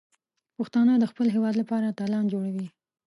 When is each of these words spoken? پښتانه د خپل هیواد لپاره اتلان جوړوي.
پښتانه 0.57 0.93
د 0.97 1.05
خپل 1.11 1.27
هیواد 1.35 1.55
لپاره 1.61 1.85
اتلان 1.87 2.25
جوړوي. 2.33 2.67